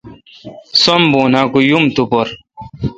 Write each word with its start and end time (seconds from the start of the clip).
سم 0.81 1.01
بونہ 1.11 1.41
کہ 1.51 1.59
یم 1.69 1.85
تو 1.95 2.03
پر۔ 2.11 2.27